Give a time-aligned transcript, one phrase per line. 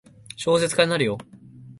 [0.35, 1.19] 小説家になるよ。